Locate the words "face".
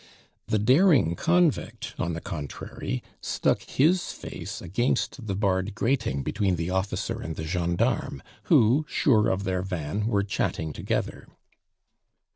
4.11-4.59